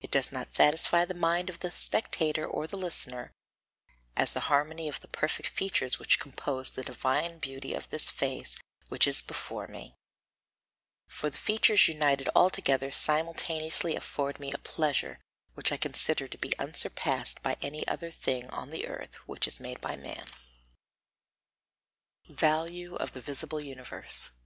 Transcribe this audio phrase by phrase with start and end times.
[0.00, 3.30] It does not satisfy the mind of the spectator or the listener,
[4.16, 8.56] as the harmony of the perfect features which compose the divine beauty of this face
[8.88, 9.96] which is before me;
[11.06, 15.20] for the features united all together simultaneously afford me a pleasure
[15.52, 19.60] which I consider to be unsurpassed by any other thing on the earth which is
[19.60, 20.26] made by man."
[22.22, 24.40] [Sidenote: Value of the Visible Universe] 21.